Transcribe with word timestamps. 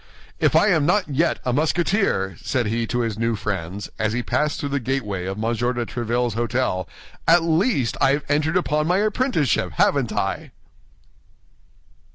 "If 0.39 0.55
I 0.55 0.69
am 0.69 0.87
not 0.87 1.09
yet 1.09 1.37
a 1.45 1.53
Musketeer," 1.53 2.35
said 2.41 2.65
he 2.65 2.87
to 2.87 3.01
his 3.01 3.19
new 3.19 3.35
friends, 3.35 3.87
as 3.99 4.13
he 4.13 4.23
passed 4.23 4.59
through 4.59 4.69
the 4.69 4.79
gateway 4.79 5.25
of 5.27 5.37
M. 5.37 5.41
de 5.43 5.85
Tréville's 5.85 6.33
hôtel, 6.33 6.87
"at 7.27 7.43
least 7.43 7.97
I 8.01 8.13
have 8.13 8.23
entered 8.27 8.57
upon 8.57 8.87
my 8.87 8.97
apprenticeship, 8.97 9.73
haven't 9.73 10.11
I?" 10.11 10.53